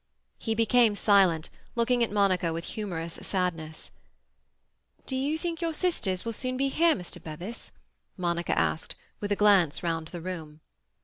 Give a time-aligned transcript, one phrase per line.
[0.39, 3.91] He became silent, looking at Monica with humorous sadness.
[5.05, 7.21] "Do you think your sisters will soon be here, Mr.
[7.21, 7.71] Bevis?"
[8.17, 10.61] Monica asked, with a glance round the room.